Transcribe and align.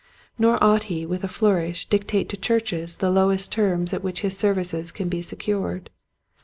Nor 0.39 0.57
ought 0.63 0.85
he 0.85 1.05
with 1.05 1.23
a 1.23 1.27
flourish 1.27 1.85
dictate 1.87 2.27
to 2.29 2.35
churches 2.35 2.95
the 2.95 3.11
lowest 3.11 3.51
terms 3.51 3.93
at 3.93 4.01
which 4.03 4.21
his 4.21 4.35
services 4.35 4.91
can 4.91 5.09
be 5.09 5.21
secured. 5.21 5.91